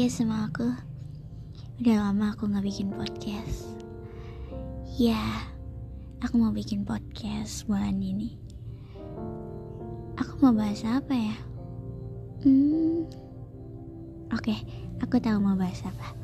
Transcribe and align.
ya 0.00 0.08
sama 0.08 0.48
aku. 0.48 0.64
Udah 1.76 2.08
lama 2.08 2.32
aku 2.32 2.48
gak 2.48 2.64
bikin 2.64 2.88
podcast. 2.88 3.68
Ya, 4.96 5.20
aku 6.24 6.40
mau 6.40 6.56
bikin 6.56 6.88
podcast 6.88 7.68
bulan 7.68 8.00
ini. 8.00 8.32
Aku 10.16 10.40
mau 10.40 10.56
bahas 10.56 10.80
apa 10.88 11.12
ya? 11.12 11.36
Hmm, 12.48 13.04
Oke, 14.32 14.56
aku 15.04 15.20
tahu 15.20 15.36
mau 15.36 15.52
bahas 15.52 15.84
apa. 15.84 16.16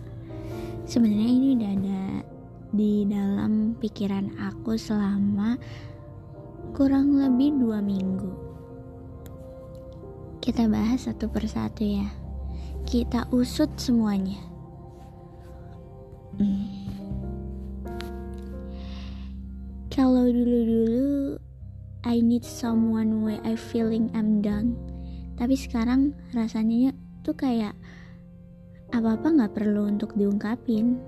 Sebenarnya 0.89 1.29
ini 1.29 1.49
udah 1.61 1.71
ada 1.77 2.05
di 2.73 3.05
dalam 3.05 3.77
pikiran 3.77 4.41
aku 4.41 4.81
selama 4.81 5.61
kurang 6.73 7.13
lebih 7.13 7.61
dua 7.61 7.85
minggu. 7.85 8.33
Kita 10.41 10.65
bahas 10.65 11.05
satu 11.05 11.29
persatu 11.29 11.85
ya 11.85 12.25
kita 12.87 13.27
usut 13.35 13.67
semuanya. 13.75 14.39
Hmm. 16.39 16.71
Kalau 19.91 20.31
dulu-dulu 20.31 21.35
I 22.07 22.23
need 22.23 22.47
someone 22.47 23.27
where 23.27 23.43
I 23.43 23.59
feeling 23.59 24.15
I'm 24.15 24.39
done, 24.39 24.79
tapi 25.35 25.59
sekarang 25.59 26.15
rasanya 26.31 26.95
tuh 27.27 27.35
kayak 27.35 27.75
apa-apa 28.95 29.35
nggak 29.35 29.55
perlu 29.59 29.91
untuk 29.91 30.15
diungkapin. 30.15 31.03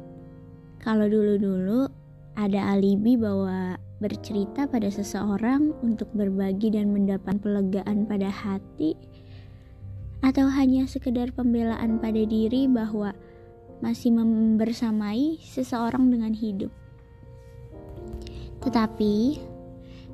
Kalau 0.82 1.06
dulu-dulu 1.06 1.86
ada 2.34 2.74
alibi 2.74 3.14
bahwa 3.14 3.78
bercerita 4.02 4.66
pada 4.66 4.90
seseorang 4.90 5.70
untuk 5.86 6.10
berbagi 6.10 6.74
dan 6.74 6.90
mendapat 6.90 7.38
pelegaan 7.38 8.02
pada 8.06 8.30
hati 8.30 8.98
atau 10.18 10.50
hanya 10.50 10.84
sekedar 10.90 11.30
pembelaan 11.30 12.02
pada 12.02 12.22
diri 12.26 12.66
bahwa 12.66 13.14
masih 13.78 14.10
membersamai 14.10 15.38
seseorang 15.38 16.10
dengan 16.10 16.34
hidup. 16.34 16.74
Tetapi 18.58 19.38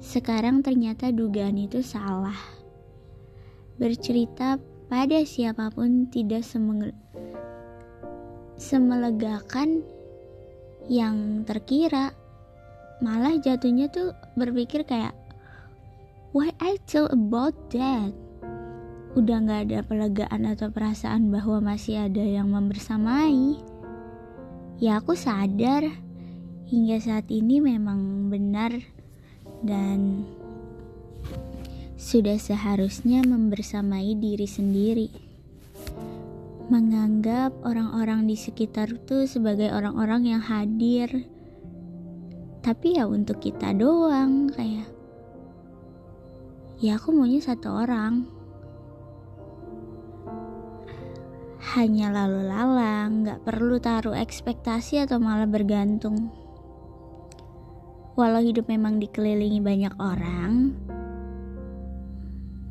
sekarang 0.05 0.61
ternyata 0.61 1.09
dugaan 1.09 1.57
itu 1.57 1.81
salah. 1.81 2.37
Bercerita 3.81 4.61
pada 4.87 5.25
siapa 5.25 5.73
pun 5.73 6.13
tidak 6.13 6.45
semelegakan 8.61 9.81
yang 10.93 11.49
terkira. 11.49 12.13
Malah 13.01 13.41
jatuhnya 13.41 13.89
tuh 13.89 14.13
berpikir 14.37 14.85
kayak, 14.85 15.17
why 16.37 16.53
I 16.61 16.77
tell 16.85 17.09
about 17.11 17.57
that? 17.73 18.24
Udah 19.15 19.37
gak 19.47 19.61
ada 19.71 19.81
pelegaan 19.87 20.43
atau 20.43 20.75
perasaan 20.75 21.31
bahwa 21.31 21.63
masih 21.63 22.11
ada 22.11 22.23
yang 22.23 22.51
membersamai. 22.51 23.63
Ya 24.83 24.99
aku 24.99 25.15
sadar 25.15 25.87
hingga 26.67 26.99
saat 26.99 27.31
ini 27.31 27.63
memang 27.63 28.27
benar 28.27 28.75
dan 29.63 30.27
sudah 31.95 32.35
seharusnya 32.37 33.23
membersamai 33.23 34.19
diri 34.19 34.51
sendiri. 34.51 35.09
Menganggap 36.67 37.55
orang-orang 37.63 38.27
di 38.27 38.35
sekitar 38.35 38.91
itu 38.91 39.31
sebagai 39.31 39.71
orang-orang 39.71 40.35
yang 40.35 40.43
hadir. 40.43 41.31
Tapi 42.67 42.99
ya 42.99 43.07
untuk 43.07 43.39
kita 43.39 43.71
doang 43.77 44.51
kayak 44.51 44.91
Ya 46.83 46.99
aku 46.99 47.15
maunya 47.15 47.39
satu 47.41 47.71
orang 47.71 48.29
hanya 51.75 52.15
lalu 52.15 52.47
lalang, 52.47 53.27
gak 53.27 53.43
perlu 53.43 53.83
taruh 53.83 54.15
ekspektasi 54.15 55.03
atau 55.03 55.19
malah 55.19 55.51
bergantung. 55.51 56.31
Walau 58.15 58.39
hidup 58.39 58.71
memang 58.71 59.03
dikelilingi 59.03 59.59
banyak 59.59 59.95
orang, 59.99 60.71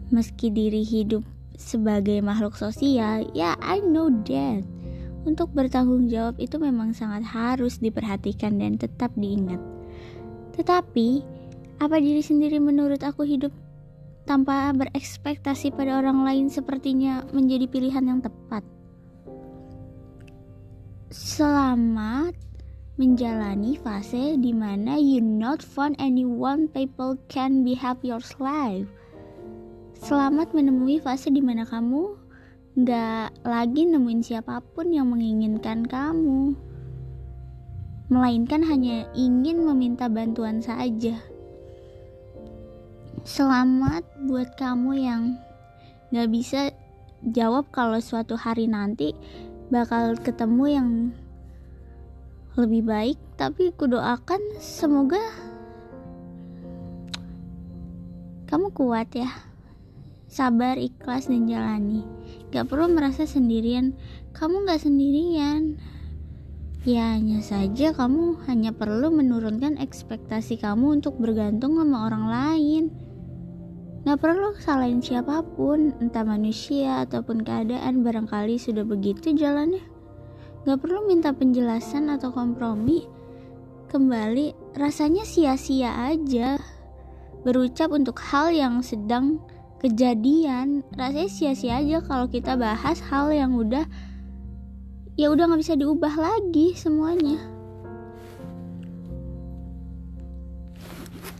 meski 0.07 0.47
diri 0.47 0.87
hidup 0.87 1.19
sebagai 1.59 2.23
makhluk 2.23 2.55
sosial, 2.55 3.27
ya 3.35 3.59
I 3.59 3.83
know 3.83 4.07
that. 4.23 4.63
Untuk 5.27 5.51
bertanggung 5.51 6.07
jawab 6.07 6.39
itu 6.39 6.55
memang 6.55 6.95
sangat 6.95 7.27
harus 7.27 7.83
diperhatikan 7.83 8.55
dan 8.55 8.79
tetap 8.79 9.11
diingat. 9.19 9.59
Tetapi, 10.55 11.19
apa 11.83 11.99
diri 11.99 12.23
sendiri 12.23 12.55
menurut 12.63 13.03
aku 13.03 13.27
hidup 13.27 13.51
tanpa 14.23 14.71
berekspektasi 14.71 15.75
pada 15.75 15.99
orang 15.99 16.23
lain 16.23 16.47
sepertinya 16.47 17.27
menjadi 17.35 17.67
pilihan 17.67 18.07
yang 18.07 18.23
tepat? 18.23 18.63
Selamat 21.13 22.33
menjalani 22.97 23.77
fase 23.77 24.33
di 24.41 24.49
mana 24.49 24.97
you 24.97 25.21
not 25.21 25.61
found 25.61 25.93
anyone 26.01 26.65
people 26.73 27.13
can 27.29 27.61
be 27.61 27.77
help 27.77 28.01
your 28.01 28.17
life. 28.41 28.89
Selamat 30.01 30.57
menemui 30.57 30.97
fase 30.97 31.29
di 31.29 31.37
mana 31.37 31.69
kamu 31.69 32.17
nggak 32.81 33.45
lagi 33.45 33.93
nemuin 33.93 34.25
siapa 34.25 34.57
pun 34.73 34.89
yang 34.89 35.13
menginginkan 35.13 35.85
kamu, 35.85 36.57
melainkan 38.09 38.65
hanya 38.65 39.05
ingin 39.13 39.69
meminta 39.69 40.09
bantuan 40.09 40.65
saja. 40.65 41.13
Selamat 43.21 44.01
buat 44.25 44.57
kamu 44.57 44.91
yang 44.97 45.37
nggak 46.09 46.29
bisa 46.33 46.73
jawab 47.21 47.69
kalau 47.69 48.01
suatu 48.01 48.33
hari 48.33 48.65
nanti 48.65 49.13
bakal 49.73 50.13
ketemu 50.21 50.65
yang 50.69 50.89
lebih 52.53 52.85
baik 52.85 53.17
tapi 53.33 53.73
kudoakan 53.73 54.37
semoga 54.61 55.17
kamu 58.45 58.69
kuat 58.69 59.09
ya. 59.17 59.33
Sabar 60.29 60.77
ikhlas 60.77 61.25
dan 61.25 61.49
jalani. 61.49 62.05
Gak 62.53 62.69
perlu 62.69 62.85
merasa 62.85 63.25
sendirian. 63.25 63.97
Kamu 64.37 64.69
gak 64.69 64.85
sendirian. 64.85 65.81
Ya 66.85 67.17
hanya 67.17 67.41
saja 67.41 67.97
kamu 67.97 68.45
hanya 68.45 68.69
perlu 68.77 69.09
menurunkan 69.09 69.81
ekspektasi 69.81 70.61
kamu 70.61 71.01
untuk 71.01 71.17
bergantung 71.17 71.81
sama 71.81 72.05
orang 72.05 72.25
lain 72.29 72.83
Gak 74.03 74.19
perlu 74.19 74.51
salahin 74.59 74.99
siapa 74.99 75.39
pun, 75.55 75.95
entah 76.03 76.27
manusia 76.27 77.07
ataupun 77.07 77.39
keadaan 77.39 78.03
barangkali 78.03 78.59
sudah 78.59 78.83
begitu 78.83 79.31
jalannya. 79.31 79.79
Gak 80.67 80.83
perlu 80.83 81.07
minta 81.07 81.31
penjelasan 81.31 82.11
atau 82.11 82.35
kompromi. 82.35 83.07
Kembali, 83.87 84.75
rasanya 84.75 85.23
sia-sia 85.23 85.95
aja. 85.95 86.59
Berucap 87.47 87.95
untuk 87.95 88.19
hal 88.19 88.51
yang 88.51 88.83
sedang 88.83 89.39
kejadian, 89.79 90.83
rasanya 90.99 91.31
sia-sia 91.31 91.79
aja 91.79 92.03
kalau 92.03 92.27
kita 92.27 92.59
bahas 92.59 92.99
hal 93.07 93.31
yang 93.31 93.55
udah 93.55 93.87
ya 95.15 95.31
udah 95.31 95.47
gak 95.47 95.63
bisa 95.63 95.79
diubah 95.79 96.11
lagi 96.19 96.75
semuanya. 96.75 97.39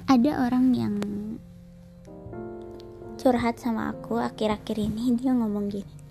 Ada 0.07 0.47
orang 0.47 0.65
yang 0.71 0.95
curhat 3.23 3.55
sama 3.55 3.95
aku 3.95 4.19
akhir-akhir 4.19 4.75
ini 4.75 5.15
dia 5.15 5.31
ngomong 5.31 5.71
gini 5.71 6.03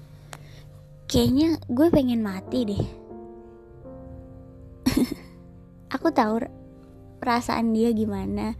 kayaknya 1.13 1.61
gue 1.69 1.93
pengen 1.93 2.25
mati 2.25 2.65
deh. 2.65 2.85
Aku 5.95 6.09
tahu 6.09 6.41
perasaan 7.21 7.77
dia 7.77 7.93
gimana. 7.93 8.57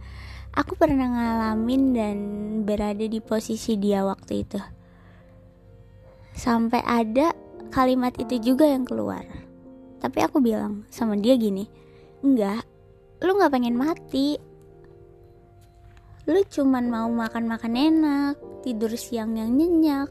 Aku 0.53 0.77
pernah 0.77 1.09
ngalamin 1.09 1.97
dan 1.97 2.17
berada 2.61 3.09
di 3.09 3.17
posisi 3.17 3.73
dia 3.73 4.05
waktu 4.05 4.45
itu. 4.45 4.61
Sampai 6.37 6.85
ada 6.85 7.33
kalimat 7.73 8.13
itu 8.21 8.53
juga 8.53 8.69
yang 8.69 8.85
keluar. 8.85 9.25
Tapi 9.97 10.21
aku 10.21 10.37
bilang 10.43 10.85
sama 10.93 11.17
dia 11.17 11.33
gini 11.39 11.65
enggak 12.21 12.67
lu 13.23 13.39
nggak 13.39 13.55
pengen 13.55 13.79
mati 13.79 14.35
lu 16.23 16.39
cuman 16.47 16.87
mau 16.87 17.11
makan-makan 17.11 17.75
enak, 17.75 18.35
tidur 18.63 18.95
siang 18.95 19.35
yang 19.35 19.59
nyenyak, 19.59 20.07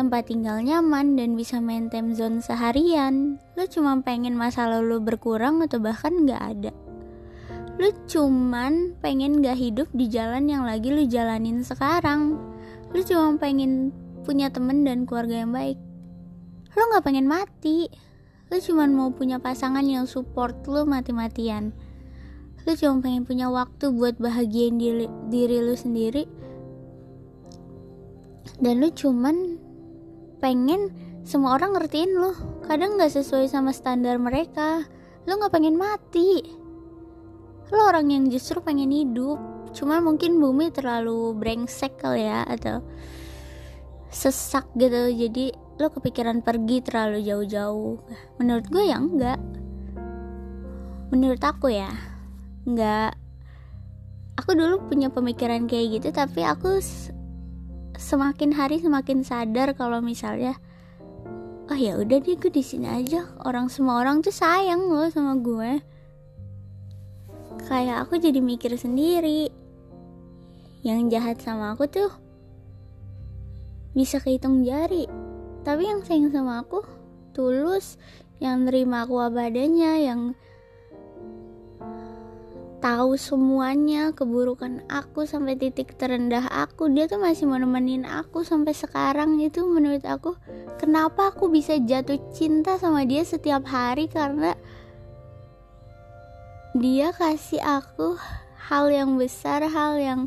tempat 0.00 0.32
tinggal 0.32 0.56
nyaman 0.64 1.20
dan 1.20 1.36
bisa 1.36 1.60
main 1.60 1.92
time 1.92 2.16
zone 2.16 2.40
seharian. 2.40 3.36
Lu 3.60 3.64
cuma 3.68 4.00
pengen 4.00 4.40
masa 4.40 4.64
lalu 4.64 5.04
berkurang 5.04 5.60
atau 5.60 5.76
bahkan 5.76 6.24
gak 6.24 6.42
ada. 6.56 6.72
Lu 7.76 7.92
cuman 8.08 8.96
pengen 9.04 9.44
gak 9.44 9.60
hidup 9.60 9.88
di 9.92 10.08
jalan 10.08 10.48
yang 10.48 10.64
lagi 10.64 10.88
lu 10.88 11.04
jalanin 11.04 11.60
sekarang. 11.60 12.40
Lu 12.96 13.00
cuma 13.04 13.36
pengen 13.36 13.92
punya 14.24 14.48
temen 14.48 14.84
dan 14.84 15.04
keluarga 15.04 15.44
yang 15.44 15.52
baik. 15.52 15.76
Lu 16.72 16.82
gak 16.96 17.04
pengen 17.04 17.28
mati. 17.28 17.92
Lu 18.48 18.56
cuma 18.64 18.88
mau 18.88 19.12
punya 19.12 19.36
pasangan 19.36 19.84
yang 19.84 20.08
support 20.08 20.64
lu 20.66 20.88
mati-matian 20.88 21.76
lu 22.70 22.78
cuma 22.78 23.02
pengen 23.02 23.26
punya 23.26 23.50
waktu 23.50 23.90
buat 23.90 24.22
bahagiain 24.22 24.78
diri, 24.78 25.10
diri 25.26 25.58
lu 25.58 25.74
sendiri. 25.74 26.22
Dan 28.62 28.78
lu 28.78 28.94
cuman 28.94 29.58
pengen 30.38 30.94
semua 31.26 31.58
orang 31.58 31.74
ngertiin 31.74 32.14
lu. 32.14 32.30
Kadang 32.70 32.94
nggak 32.94 33.10
sesuai 33.10 33.50
sama 33.50 33.74
standar 33.74 34.22
mereka. 34.22 34.86
Lo 35.26 35.34
nggak 35.34 35.50
pengen 35.50 35.74
mati. 35.74 36.46
Lo 37.74 37.90
orang 37.90 38.06
yang 38.14 38.30
justru 38.30 38.62
pengen 38.62 38.94
hidup. 38.94 39.42
Cuma 39.74 39.98
mungkin 39.98 40.38
bumi 40.38 40.70
terlalu 40.70 41.34
brengsek 41.34 41.98
kali 41.98 42.22
ya 42.22 42.46
atau 42.46 42.86
sesak 44.14 44.70
gitu. 44.78 45.10
Jadi 45.10 45.50
lo 45.82 45.90
kepikiran 45.90 46.38
pergi 46.46 46.86
terlalu 46.86 47.26
jauh-jauh. 47.26 47.98
Menurut 48.38 48.66
gue 48.70 48.84
ya 48.86 49.02
enggak. 49.02 49.42
Menurut 51.10 51.42
aku 51.42 51.74
ya 51.74 51.90
enggak 52.64 53.16
aku 54.36 54.56
dulu 54.56 54.88
punya 54.88 55.12
pemikiran 55.12 55.68
kayak 55.68 56.00
gitu 56.00 56.08
tapi 56.10 56.44
aku 56.44 56.80
semakin 58.00 58.56
hari 58.56 58.80
semakin 58.80 59.20
sadar 59.20 59.76
kalau 59.76 60.00
misalnya 60.00 60.56
oh 61.70 61.78
ya 61.78 61.94
udah 61.94 62.18
deh 62.18 62.34
gue 62.34 62.50
di 62.50 62.64
sini 62.66 62.90
aja. 62.90 63.30
Orang 63.46 63.70
semua 63.70 64.02
orang 64.02 64.26
tuh 64.26 64.34
sayang 64.34 64.90
loh 64.90 65.06
sama 65.06 65.38
gue 65.38 65.78
kayak 67.70 68.08
aku 68.08 68.18
jadi 68.18 68.42
mikir 68.42 68.74
sendiri. 68.74 69.52
Yang 70.82 71.00
jahat 71.14 71.36
sama 71.44 71.76
aku 71.76 71.86
tuh 71.86 72.10
bisa 73.94 74.18
kehitung 74.18 74.66
jari. 74.66 75.06
Tapi 75.62 75.82
yang 75.86 76.02
sayang 76.02 76.34
sama 76.34 76.64
aku 76.64 76.82
tulus 77.30 78.00
yang 78.42 78.66
nerima 78.66 79.06
aku 79.06 79.20
abadanya 79.20 80.00
yang 80.00 80.34
tahu 82.80 83.20
semuanya 83.20 84.16
keburukan 84.16 84.80
aku 84.88 85.28
sampai 85.28 85.54
titik 85.60 85.94
terendah 86.00 86.48
aku. 86.48 86.88
Dia 86.88 87.04
tuh 87.06 87.20
masih 87.20 87.44
mau 87.44 87.60
nemenin 87.60 88.08
aku 88.08 88.40
sampai 88.40 88.72
sekarang. 88.72 89.36
Itu 89.38 89.68
menurut 89.68 90.00
aku 90.08 90.40
kenapa 90.80 91.30
aku 91.30 91.52
bisa 91.52 91.76
jatuh 91.76 92.16
cinta 92.32 92.80
sama 92.80 93.04
dia 93.04 93.20
setiap 93.22 93.68
hari? 93.68 94.08
Karena 94.08 94.56
dia 96.72 97.12
kasih 97.12 97.60
aku 97.60 98.16
hal 98.56 98.88
yang 98.88 99.20
besar 99.20 99.60
hal 99.68 100.00
yang 100.00 100.20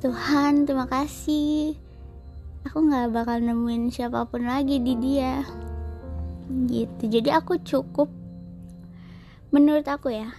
Tuhan 0.00 0.64
terima 0.64 0.88
kasih. 0.88 1.76
Aku 2.66 2.88
nggak 2.88 3.12
bakal 3.12 3.38
nemuin 3.38 3.92
siapa 3.92 4.24
pun 4.26 4.48
lagi 4.48 4.80
di 4.80 4.96
dia. 4.96 5.44
Gitu. 6.48 7.06
Jadi 7.06 7.28
aku 7.28 7.60
cukup 7.60 8.08
menurut 9.52 9.84
aku 9.84 10.08
ya 10.08 10.32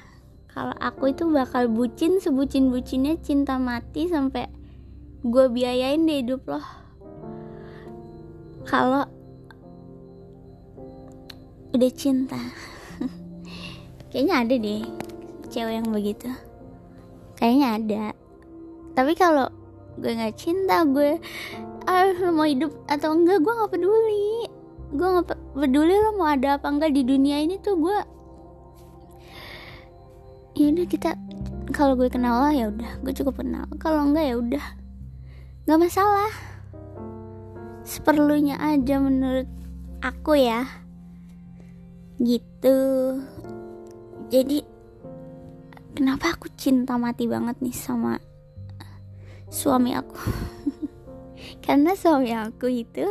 kalau 0.53 0.73
aku 0.77 1.11
itu 1.11 1.25
bakal 1.33 1.65
bucin 1.67 2.21
sebucin 2.21 2.69
bucinnya 2.69 3.17
cinta 3.19 3.57
mati 3.57 4.07
sampai 4.07 4.47
gue 5.25 5.45
biayain 5.49 6.05
deh 6.05 6.21
hidup 6.21 6.45
loh 6.45 6.65
kalau 8.69 9.03
udah 11.73 11.91
cinta 11.91 12.37
kayaknya 14.13 14.35
ada 14.45 14.55
deh 14.55 14.83
cewek 15.53 15.73
yang 15.77 15.89
begitu. 15.93 16.29
Kayaknya 17.37 17.67
ada. 17.77 18.05
Tapi 18.97 19.13
kalau 19.13 19.47
gue 20.01 20.09
nggak 20.09 20.33
cinta 20.33 20.81
gue 20.89 21.21
ah 21.85 22.09
mau 22.33 22.49
hidup 22.49 22.73
atau 22.89 23.13
enggak 23.13 23.45
gue 23.45 23.53
nggak 23.53 23.71
peduli. 23.77 24.49
Gue 24.97 25.07
nggak 25.13 25.37
peduli 25.53 25.93
lo 25.93 26.17
mau 26.17 26.33
ada 26.33 26.57
apa 26.57 26.65
enggak 26.73 26.97
di 26.97 27.05
dunia 27.05 27.45
ini 27.45 27.61
tuh 27.61 27.77
gue 27.77 27.97
ya 30.53 30.69
udah 30.69 30.85
kita 30.85 31.17
kalau 31.73 31.97
gue 31.97 32.11
kenal 32.11 32.43
lah 32.43 32.53
ya 32.53 32.69
udah. 32.69 33.01
Gue 33.01 33.13
cukup 33.15 33.41
kenal. 33.41 33.65
Kalau 33.81 34.05
enggak 34.05 34.29
ya 34.29 34.35
udah. 34.37 34.65
Nggak 35.65 35.79
masalah. 35.79 36.31
Seperlunya 37.83 38.61
aja 38.61 39.01
menurut 39.01 39.49
aku 40.03 40.37
ya. 40.37 40.67
Gitu. 42.21 42.77
Jadi 44.29 44.61
kenapa 45.97 46.37
aku 46.37 46.51
cinta 46.53 46.99
mati 47.01 47.25
banget 47.25 47.57
nih 47.63 47.75
sama 47.75 48.21
suami 49.49 49.97
aku? 49.97 50.19
Karena 51.65 51.97
suami 51.97 52.31
aku 52.35 52.67
itu 52.69 53.07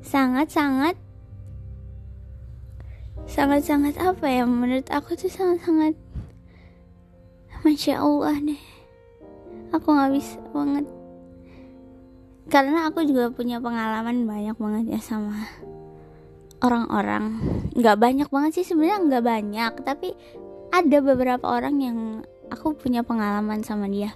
sangat-sangat 0.00 0.96
sangat-sangat 3.28 3.98
apa 4.00 4.26
ya? 4.30 4.44
Menurut 4.48 4.88
aku 4.94 5.16
tuh 5.18 5.32
sangat-sangat 5.32 5.96
Masya 7.64 7.96
Allah 7.96 8.36
deh. 8.44 8.60
Aku 9.72 9.88
gak 9.96 10.12
bisa 10.12 10.36
banget. 10.52 10.84
Karena 12.52 12.92
aku 12.92 13.08
juga 13.08 13.32
punya 13.32 13.56
pengalaman 13.56 14.28
banyak 14.28 14.52
banget 14.60 14.84
ya 14.94 15.00
sama 15.00 15.32
orang-orang. 16.60 17.40
Gak 17.72 17.96
banyak 17.96 18.28
banget 18.28 18.60
sih 18.60 18.68
sebenarnya 18.68 19.16
gak 19.16 19.24
banyak. 19.24 19.72
Tapi 19.80 20.12
ada 20.76 20.98
beberapa 21.00 21.48
orang 21.48 21.76
yang 21.80 21.98
aku 22.52 22.76
punya 22.76 23.00
pengalaman 23.00 23.64
sama 23.64 23.88
dia. 23.88 24.12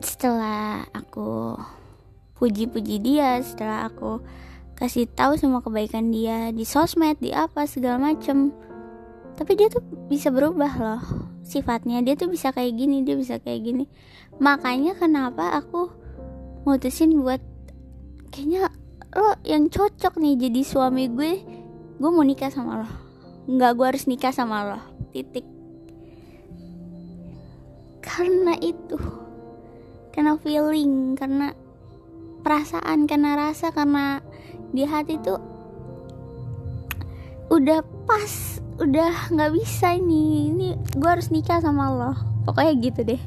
Setelah 0.00 0.88
aku 0.94 1.58
puji-puji 2.38 3.02
dia 3.02 3.42
Setelah 3.42 3.90
aku 3.90 4.22
kasih 4.78 5.10
tahu 5.10 5.34
semua 5.34 5.60
kebaikan 5.60 6.08
dia 6.14 6.54
di 6.54 6.62
sosmed, 6.62 7.18
di 7.20 7.34
apa 7.34 7.66
segala 7.66 7.98
macem 7.98 8.56
tapi 9.38 9.54
dia 9.54 9.70
tuh 9.70 9.86
bisa 10.10 10.34
berubah 10.34 10.72
loh 10.82 11.02
sifatnya. 11.46 12.02
Dia 12.02 12.18
tuh 12.18 12.26
bisa 12.26 12.50
kayak 12.50 12.74
gini 12.74 13.06
dia 13.06 13.14
bisa 13.14 13.38
kayak 13.38 13.62
gini. 13.62 13.84
Makanya 14.42 14.98
kenapa 14.98 15.54
aku 15.54 15.94
mutusin 16.66 17.22
buat 17.22 17.38
kayaknya 18.34 18.68
lo 19.14 19.38
yang 19.46 19.70
cocok 19.70 20.20
nih 20.20 20.36
jadi 20.36 20.60
suami 20.66 21.08
gue 21.08 21.32
gue 21.96 22.10
mau 22.10 22.26
nikah 22.26 22.50
sama 22.50 22.82
lo. 22.82 22.90
Nggak 23.46 23.72
gue 23.78 23.86
harus 23.86 24.04
nikah 24.10 24.34
sama 24.34 24.66
lo. 24.66 24.80
Titik. 25.14 25.46
Karena 28.02 28.58
itu 28.58 28.98
karena 30.10 30.34
feeling 30.42 31.14
karena 31.14 31.54
perasaan 32.42 33.06
karena 33.06 33.38
rasa 33.38 33.70
karena 33.70 34.18
di 34.74 34.82
hati 34.82 35.14
tuh 35.22 35.57
udah 37.58 37.82
pas 38.06 38.62
udah 38.78 39.34
nggak 39.34 39.52
bisa 39.58 39.98
ini. 39.98 40.54
Ini 40.54 40.68
gue 40.94 41.08
harus 41.10 41.34
nikah 41.34 41.58
sama 41.58 41.90
lo 41.90 42.14
pokoknya 42.46 42.72
gitu 42.78 43.00
deh. 43.02 43.22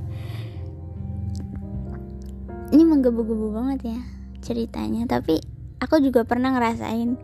Ini 2.72 2.84
menggebu-gebu 2.88 3.52
banget 3.52 3.80
ya 3.92 4.00
ceritanya. 4.40 5.04
Tapi 5.04 5.44
aku 5.84 6.00
juga 6.00 6.24
pernah 6.24 6.56
ngerasain 6.56 7.20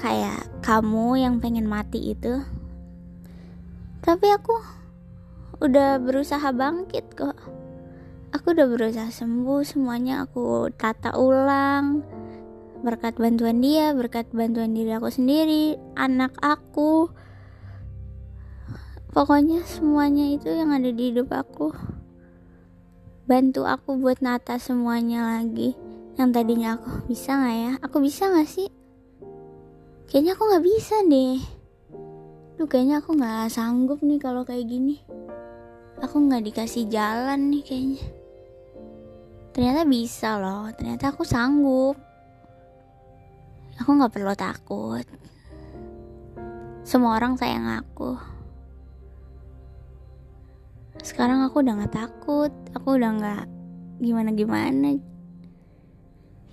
kayak 0.00 0.64
kamu 0.64 1.20
yang 1.20 1.44
pengen 1.44 1.68
mati 1.68 2.16
itu. 2.16 2.40
Tapi 4.00 4.26
aku 4.32 4.56
udah 5.60 6.00
berusaha 6.00 6.48
bangkit 6.56 7.12
kok. 7.12 7.36
Aku 8.32 8.56
udah 8.56 8.64
berusaha 8.64 9.12
sembuh 9.12 9.60
semuanya 9.60 10.24
aku 10.24 10.72
tata 10.72 11.20
ulang 11.20 12.00
berkat 12.80 13.20
bantuan 13.20 13.60
dia 13.60 13.92
berkat 13.92 14.32
bantuan 14.32 14.72
diri 14.72 14.96
aku 14.96 15.12
sendiri 15.12 15.76
anak 15.96 16.32
aku. 16.40 17.12
Pokoknya 19.10 19.66
semuanya 19.66 20.30
itu 20.32 20.48
yang 20.48 20.70
ada 20.72 20.88
di 20.88 21.12
hidup 21.12 21.28
aku. 21.34 21.74
Bantu 23.26 23.66
aku 23.66 23.98
buat 23.98 24.22
nata 24.24 24.56
semuanya 24.56 25.38
lagi. 25.38 25.74
Yang 26.16 26.30
tadinya 26.30 26.68
aku 26.78 27.10
bisa 27.10 27.36
nggak 27.36 27.56
ya? 27.58 27.72
Aku 27.84 27.96
bisa 28.00 28.30
nggak 28.30 28.48
sih? 28.48 28.68
Kayaknya 30.10 30.32
aku 30.34 30.42
nggak 30.46 30.64
bisa 30.66 30.96
deh. 31.06 31.40
Duh 32.58 32.68
kayaknya 32.70 33.02
aku 33.02 33.14
nggak 33.18 33.50
sanggup 33.50 33.98
nih 34.02 34.18
kalau 34.18 34.42
kayak 34.46 34.66
gini. 34.66 35.02
Aku 36.00 36.16
nggak 36.16 36.46
dikasih 36.46 36.88
jalan 36.88 37.50
nih 37.50 37.62
kayaknya. 37.66 38.04
Ternyata 39.52 39.82
bisa 39.84 40.38
loh. 40.38 40.70
Ternyata 40.74 41.10
aku 41.10 41.26
sanggup 41.26 42.09
aku 43.80 43.90
nggak 43.96 44.12
perlu 44.12 44.34
takut. 44.36 45.06
Semua 46.84 47.16
orang 47.16 47.40
sayang 47.40 47.80
aku. 47.80 48.20
Sekarang 51.00 51.40
aku 51.40 51.64
udah 51.64 51.80
gak 51.80 51.96
takut. 51.96 52.52
Aku 52.76 53.00
udah 53.00 53.16
gak 53.16 53.44
gimana 54.00 54.32
gimana 54.32 54.96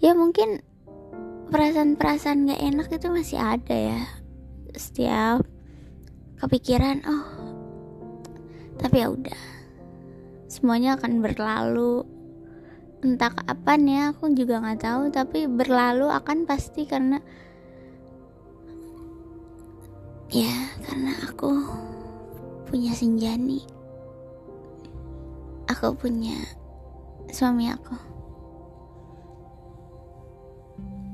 ya 0.03 0.11
mungkin 0.11 0.59
perasaan-perasaan 1.47 2.51
gak 2.51 2.59
enak 2.59 2.87
itu 2.91 3.07
masih 3.07 3.39
ada 3.39 3.75
ya. 3.75 4.01
Setiap 4.75 5.47
kepikiran 6.37 7.01
oh 7.07 7.27
tapi 8.77 9.01
ya 9.01 9.09
udah 9.09 9.41
semuanya 10.45 10.93
akan 11.01 11.25
berlalu 11.25 12.05
entah 13.05 13.29
kapan 13.29 13.81
ya 13.85 14.01
aku 14.15 14.33
juga 14.33 14.61
nggak 14.61 14.81
tahu 14.81 15.03
tapi 15.13 15.45
berlalu 15.45 16.09
akan 16.09 16.49
pasti 16.49 16.89
karena 16.89 17.21
ya 20.33 20.53
karena 20.85 21.13
aku 21.29 21.51
punya 22.67 22.91
senjani 22.91 23.77
aku 25.67 25.93
punya 25.93 26.35
suami 27.29 27.67
aku. 27.67 27.95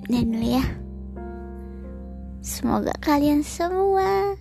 Dan 0.07 0.35
dulu 0.35 0.45
ya 0.45 0.65
semoga 2.43 2.91
kalian 2.99 3.39
semua 3.39 4.35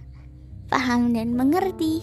paham 0.67 1.15
dan 1.15 1.39
mengerti 1.39 2.03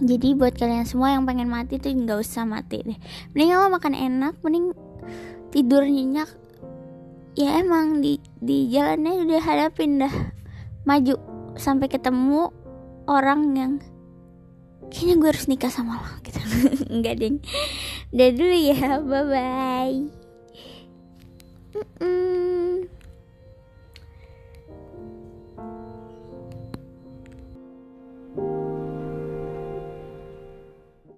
jadi 0.00 0.32
buat 0.32 0.56
kalian 0.56 0.88
semua 0.88 1.12
yang 1.12 1.28
pengen 1.28 1.52
mati 1.52 1.76
tuh 1.76 1.92
nggak 1.92 2.24
usah 2.24 2.48
mati 2.48 2.80
deh. 2.80 2.98
Mending 3.36 3.52
lo 3.56 3.68
makan 3.68 3.94
enak 3.94 4.34
mending 4.40 4.72
tidur 5.52 5.84
nyenyak. 5.84 6.28
Ya 7.38 7.60
emang 7.62 8.00
di 8.00 8.18
di 8.40 8.68
jalannya 8.72 9.28
udah 9.28 9.42
hadapin 9.44 10.00
dah. 10.00 10.14
Maju 10.88 11.14
sampai 11.60 11.92
ketemu 11.92 12.48
orang 13.04 13.40
yang 13.54 13.72
kayaknya 14.88 15.14
gue 15.20 15.28
harus 15.30 15.46
nikah 15.46 15.70
sama 15.70 16.00
lo 16.00 16.10
gitu. 16.24 16.40
Enggak 16.94 17.20
ding 17.20 17.38
udah 18.10 18.30
dulu 18.34 18.56
ya 18.58 18.98
bye 19.06 19.22
bye 19.22 19.98
mm 21.78 21.86
-mm. 22.02 22.49